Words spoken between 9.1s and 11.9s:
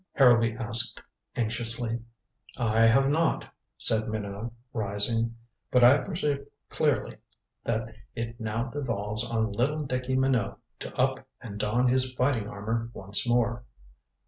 on little Dicky Minot to up and don